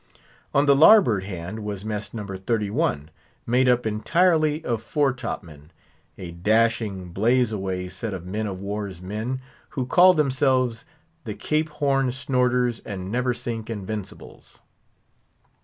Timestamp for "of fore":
4.65-5.13